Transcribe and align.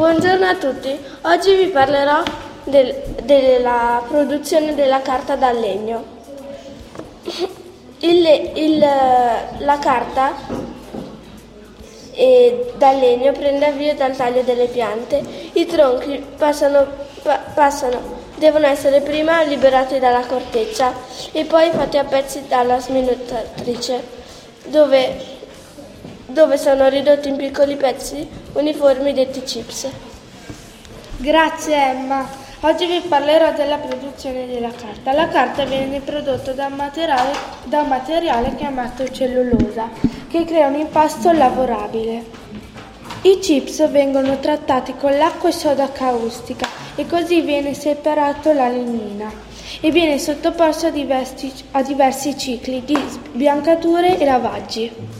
Buongiorno 0.00 0.46
a 0.46 0.54
tutti, 0.54 0.98
oggi 1.24 1.54
vi 1.56 1.66
parlerò 1.66 2.22
del- 2.64 3.02
della 3.22 4.02
produzione 4.08 4.74
della 4.74 5.02
carta 5.02 5.36
da 5.36 5.52
legno. 5.52 6.02
Il 7.98 8.24
il- 8.54 8.78
la 8.78 9.78
carta 9.78 10.32
eh, 12.12 12.72
da 12.78 12.92
legno 12.92 13.32
prende 13.32 13.66
avvio 13.66 13.94
dal 13.94 14.16
taglio 14.16 14.40
delle 14.40 14.68
piante. 14.68 15.22
I 15.52 15.66
tronchi 15.66 16.24
passano, 16.34 16.86
pa- 17.22 17.42
passano- 17.54 18.00
devono 18.36 18.68
essere 18.68 19.02
prima 19.02 19.42
liberati 19.42 19.98
dalla 19.98 20.24
corteccia 20.24 20.94
e 21.30 21.44
poi 21.44 21.70
fatti 21.72 21.98
a 21.98 22.04
pezzi 22.04 22.46
dalla 22.48 22.80
sminuttatrice, 22.80 24.02
dove, 24.64 25.14
dove 26.24 26.56
sono 26.56 26.88
ridotti 26.88 27.28
in 27.28 27.36
piccoli 27.36 27.76
pezzi 27.76 28.39
uniformi 28.52 29.12
detti 29.12 29.42
chips. 29.42 29.88
Grazie 31.16 31.76
Emma. 31.76 32.28
Oggi 32.62 32.86
vi 32.86 33.00
parlerò 33.06 33.52
della 33.52 33.78
produzione 33.78 34.46
della 34.46 34.70
carta. 34.70 35.12
La 35.12 35.28
carta 35.28 35.64
viene 35.64 36.00
prodotta 36.00 36.52
da 36.52 36.66
un 36.66 36.74
materiale, 36.74 37.32
da 37.64 37.80
un 37.80 37.88
materiale 37.88 38.54
chiamato 38.56 39.08
cellulosa, 39.08 39.88
che 40.28 40.44
crea 40.44 40.66
un 40.66 40.74
impasto 40.74 41.32
lavorabile. 41.32 42.24
I 43.22 43.38
chips 43.38 43.88
vengono 43.90 44.38
trattati 44.40 44.94
con 44.96 45.16
l'acqua 45.16 45.48
e 45.48 45.52
soda 45.52 45.90
caustica 45.90 46.66
e 46.96 47.06
così 47.06 47.40
viene 47.42 47.74
separato 47.74 48.52
la 48.52 48.68
lignina 48.68 49.30
e 49.80 49.90
viene 49.90 50.18
sottoposto 50.18 50.86
a 50.86 50.90
diversi, 50.90 51.52
a 51.72 51.82
diversi 51.82 52.36
cicli 52.36 52.82
di 52.84 52.98
sbiancature 53.08 54.18
e 54.18 54.24
lavaggi. 54.24 55.19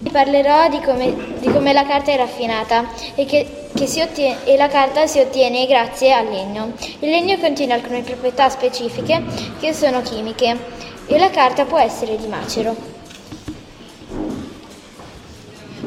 Vi 0.00 0.10
parlerò 0.10 0.68
di 0.68 0.80
come, 0.80 1.12
di 1.40 1.50
come 1.50 1.72
la 1.72 1.84
carta 1.84 2.12
è 2.12 2.16
raffinata 2.16 2.88
e, 3.16 3.24
che, 3.24 3.68
che 3.74 3.88
si 3.88 4.00
ottiene, 4.00 4.44
e 4.44 4.56
la 4.56 4.68
carta 4.68 5.08
si 5.08 5.18
ottiene 5.18 5.66
grazie 5.66 6.12
al 6.12 6.28
legno. 6.28 6.72
Il 7.00 7.10
legno 7.10 7.36
contiene 7.38 7.72
alcune 7.72 8.02
proprietà 8.02 8.48
specifiche 8.48 9.20
che 9.58 9.72
sono 9.72 10.00
chimiche 10.02 10.56
e 11.06 11.18
la 11.18 11.30
carta 11.30 11.64
può 11.64 11.78
essere 11.78 12.16
di 12.16 12.28
macero. 12.28 12.76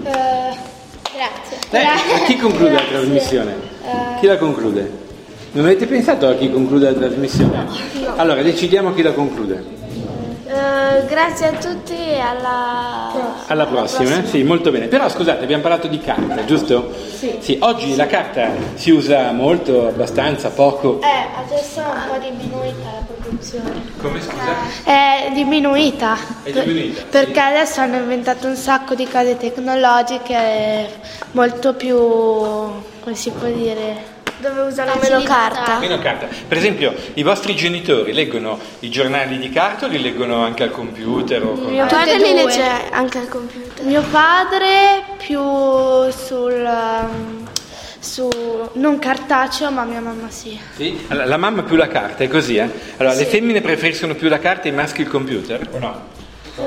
grazie. 0.03 1.57
Eh, 1.69 1.85
a 1.85 2.25
chi 2.25 2.35
conclude 2.35 2.71
la 2.73 2.83
trasmissione? 2.83 3.55
Chi 4.19 4.25
la 4.25 4.37
conclude? 4.37 4.99
Non 5.53 5.65
avete 5.65 5.85
pensato 5.85 6.27
a 6.27 6.35
chi 6.35 6.51
conclude 6.51 6.91
la 6.91 6.99
trasmissione? 6.99 7.65
Allora 8.17 8.41
decidiamo 8.41 8.93
chi 8.93 9.03
la 9.03 9.13
conclude. 9.13 9.80
Eh, 10.61 11.05
grazie 11.07 11.47
a 11.47 11.51
tutti 11.53 11.95
e 11.95 12.19
alla... 12.19 13.11
Alla 13.47 13.65
prossima, 13.65 14.19
eh? 14.19 14.27
sì, 14.27 14.43
molto 14.43 14.69
bene. 14.69 14.87
Però 14.87 15.09
scusate, 15.09 15.43
abbiamo 15.43 15.63
parlato 15.63 15.87
di 15.87 15.99
carta, 15.99 16.45
giusto? 16.45 16.93
Sì. 17.39 17.57
oggi 17.61 17.95
la 17.95 18.05
carta 18.05 18.51
si 18.75 18.91
usa 18.91 19.31
molto, 19.31 19.87
abbastanza, 19.87 20.49
poco. 20.49 21.01
Eh, 21.01 21.43
adesso 21.43 21.79
è 21.79 21.83
un 21.83 22.01
po' 22.09 22.17
diminuita 22.19 22.83
la 22.83 23.05
produzione. 23.07 23.81
Come 23.99 24.21
scusa? 24.21 24.55
È 24.83 25.31
diminuita. 25.33 26.17
È 26.43 26.51
diminuita, 26.51 27.03
Perché 27.09 27.39
adesso 27.39 27.81
hanno 27.81 27.97
inventato 27.97 28.47
un 28.47 28.55
sacco 28.55 28.93
di 28.93 29.07
cose 29.07 29.37
tecnologiche 29.37 30.89
molto 31.31 31.73
più, 31.73 31.97
come 31.97 33.15
si 33.15 33.31
può 33.31 33.47
dire, 33.47 34.10
dove 34.41 34.61
usano 34.61 34.93
meno 35.01 35.21
carta. 35.23 35.79
Meno 35.79 35.99
carta. 35.99 36.27
Per 36.47 36.57
esempio, 36.57 36.93
i 37.13 37.23
vostri 37.23 37.55
genitori 37.55 38.11
leggono 38.11 38.59
i 38.79 38.89
giornali 38.89 39.37
di 39.37 39.49
carta 39.49 39.85
o 39.85 39.87
li 39.87 40.01
leggono 40.01 40.43
anche 40.43 40.63
al 40.63 40.71
computer? 40.71 41.43
O 41.43 41.53
con... 41.53 41.71
Mio 41.71 41.85
padre 41.85 42.17
li 42.17 42.33
legge 42.33 42.89
anche 42.91 43.19
al 43.19 43.29
computer. 43.29 43.85
Mio 43.85 44.03
padre 44.09 45.03
più 45.17 45.39
sul, 46.09 46.53
um, 46.53 47.47
su, 47.99 48.29
non 48.73 48.99
cartaceo, 48.99 49.71
ma 49.71 49.83
mia 49.83 50.01
mamma 50.01 50.29
sì. 50.29 50.59
Sì? 50.75 51.05
Allora, 51.07 51.25
la 51.27 51.37
mamma 51.37 51.63
più 51.63 51.75
la 51.75 51.87
carta, 51.87 52.23
è 52.23 52.27
così, 52.27 52.57
eh? 52.57 52.69
Allora, 52.97 53.15
le 53.15 53.25
femmine 53.25 53.61
preferiscono 53.61 54.15
più 54.15 54.27
la 54.27 54.39
carta 54.39 54.63
e 54.63 54.69
i 54.69 54.73
maschi 54.73 55.01
il 55.01 55.07
computer? 55.07 55.67
O 55.71 55.79
no? 55.79 56.19
Eh, 56.57 56.61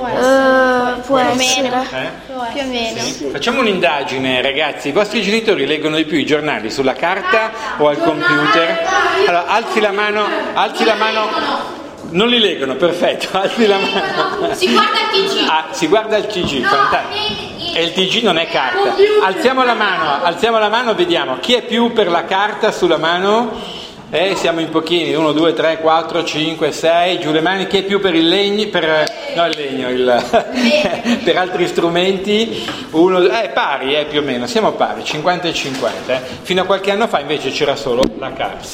può 1.00 1.19
essere. 1.19 1.69
Eh? 1.93 2.09
Più 2.27 2.60
o 2.60 2.66
meno. 2.66 3.31
Facciamo 3.31 3.60
un'indagine, 3.60 4.43
ragazzi. 4.43 4.88
I 4.88 4.93
vostri 4.93 5.22
genitori 5.22 5.66
leggono 5.66 5.97
di 5.97 6.05
più 6.05 6.19
i 6.19 6.27
giornali 6.27 6.71
sulla 6.71 6.94
carta 6.94 7.50
o 7.78 7.88
al 7.88 7.99
computer? 7.99 8.87
Allora, 9.27 9.47
alzi 9.47 9.81
la 9.81 9.93
mano, 9.93 10.27
alzi 10.55 10.84
la 10.84 10.94
mano. 10.94 11.72
Non 12.10 12.28
li 12.28 12.38
leggono, 12.38 12.77
perfetto, 12.77 13.28
alzi 13.38 13.66
la 13.66 13.78
mano. 13.78 14.55
Si 14.55 14.71
guarda 14.71 14.99
il 15.12 15.28
TG. 15.28 15.49
Ah, 15.49 15.66
si 15.71 15.87
guarda 15.88 16.16
il 16.16 16.27
TG, 16.27 16.62
fantastico. 16.62 17.53
E 17.76 17.82
il 17.82 17.93
TG 17.93 18.22
non 18.22 18.38
è 18.38 18.47
carta. 18.49 18.94
Alziamo 19.25 19.65
la 19.65 19.75
mano, 19.75 20.22
alziamo 20.22 20.59
la 20.59 20.69
mano, 20.69 20.94
vediamo. 20.94 21.38
Chi 21.38 21.55
è 21.55 21.62
più 21.62 21.93
per 21.93 22.09
la 22.09 22.25
carta 22.25 22.71
sulla 22.71 22.99
mano? 22.99 23.74
Eh, 24.15 24.37
siamo 24.37 24.61
in 24.61 24.69
pochini, 24.69 25.13
1, 25.13 25.33
2, 25.33 25.53
3, 25.55 25.79
4, 25.81 26.23
5, 26.23 26.71
6, 26.71 27.19
giù 27.19 27.33
le 27.33 27.41
mani, 27.41 27.67
chi 27.67 27.79
è 27.79 27.83
più 27.83 27.99
per 27.99 28.15
il 28.15 28.29
legno, 28.29 28.69
per, 28.69 29.05
no 29.35 29.47
il 29.47 29.55
legno, 29.57 29.91
il, 29.91 31.19
per 31.25 31.37
altri 31.37 31.67
strumenti, 31.67 32.65
uno, 32.91 33.19
eh, 33.19 33.49
pari 33.49 33.97
eh, 33.97 34.05
più 34.05 34.21
o 34.21 34.23
meno, 34.23 34.47
siamo 34.47 34.71
pari, 34.71 35.03
50 35.03 35.49
e 35.49 35.53
50, 35.53 36.15
eh. 36.15 36.21
fino 36.43 36.63
a 36.63 36.65
qualche 36.65 36.93
anno 36.93 37.09
fa 37.09 37.19
invece 37.19 37.51
c'era 37.51 37.75
solo 37.75 38.03
la 38.19 38.33
carta. 38.33 38.65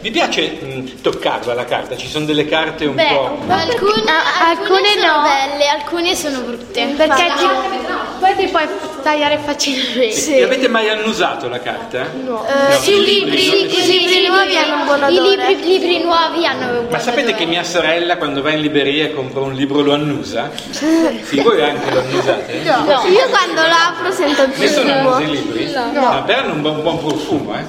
Vi 0.00 0.10
piace 0.10 0.58
mh, 0.60 1.00
toccarla 1.02 1.54
la 1.54 1.64
carta? 1.64 1.96
Ci 1.96 2.08
sono 2.08 2.24
delle 2.24 2.44
carte 2.44 2.84
un 2.86 2.96
po'... 2.96 3.38
Alcune, 3.46 4.02
Ah, 4.08 4.48
alcune 4.48 4.88
alcune 4.88 4.88
sono 4.88 5.06
no. 5.06 5.22
Alcune 5.84 6.14
sono 6.16 6.40
brutte. 6.40 6.94
Perché 6.96 7.22
ti, 7.36 7.46
poi 8.18 8.36
ti 8.36 8.46
puoi 8.48 8.66
tagliare 9.02 9.38
facilmente. 9.44 10.36
E 10.36 10.42
Avete 10.42 10.68
mai 10.68 10.88
annusato 10.88 11.48
la 11.48 11.60
carta? 11.60 12.06
No. 12.24 12.44
Sì, 12.80 12.94
i 12.94 13.04
libri, 13.04 13.38
sì, 13.38 13.64
i 13.66 13.86
libri 13.98 14.26
nuovi 14.26 14.56
hanno 14.56 14.80
un 14.80 14.84
buon 14.86 15.02
odore. 15.02 15.12
I 15.12 15.54
libri, 15.54 15.66
libri 15.66 16.02
nuovi 16.02 16.46
hanno 16.46 16.66
un 16.70 16.76
buon 16.78 16.88
Ma 16.90 16.98
sapete 16.98 17.28
odore. 17.28 17.36
che 17.38 17.44
mia 17.46 17.62
sorella 17.64 18.16
quando 18.16 18.40
va 18.42 18.50
in 18.50 18.60
libreria 18.60 19.04
e 19.04 19.14
compra 19.14 19.40
un 19.42 19.52
libro 19.52 19.82
lo 19.82 19.92
annusa? 19.92 20.50
Sì, 21.24 21.40
voi 21.40 21.62
anche 21.62 21.90
lo 21.90 22.00
annusate? 22.00 22.52
Io 22.52 23.28
quando 23.28 23.60
l'apro 23.62 24.10
sento 24.10 24.42
il 24.42 24.52
Nessuno 24.56 24.84
profumo. 24.92 25.10
annusa 25.14 25.22
i 25.22 25.30
libri? 25.30 25.72
No. 25.72 26.22
però 26.24 26.38
hanno 26.40 26.52
un 26.52 26.60
buon, 26.62 26.82
buon 26.82 26.98
profumo, 26.98 27.54
eh? 27.56 27.64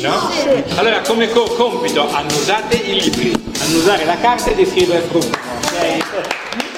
no? 0.00 0.30
Allora, 0.76 1.00
come 1.00 1.28
co- 1.30 1.44
compito, 1.56 2.08
annusate 2.12 2.76
i 2.76 3.00
libri, 3.00 3.32
annusare 3.62 4.04
la 4.04 4.16
carta 4.18 4.50
e 4.50 4.54
descrivere 4.54 4.98
il 5.00 5.04
profumo, 5.08 5.34
ok? 5.64 6.69